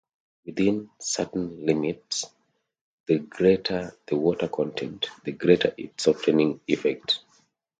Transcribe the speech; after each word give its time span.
Within 0.47 0.89
certain 0.97 1.63
limits, 1.63 2.25
the 3.05 3.19
greater 3.19 3.95
the 4.07 4.15
water 4.15 4.47
content, 4.47 5.05
the 5.25 5.31
greater 5.33 5.75
its 5.77 6.05
softening 6.05 6.59
effect. 6.67 7.19